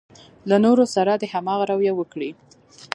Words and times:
له 0.49 0.57
نورو 0.65 0.83
سره 0.95 1.11
دې 1.21 1.27
هماغه 1.33 1.65
رويه 1.71 1.93
وکړي. 1.95 2.31